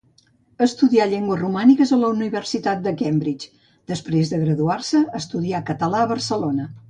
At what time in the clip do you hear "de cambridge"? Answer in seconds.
2.87-3.49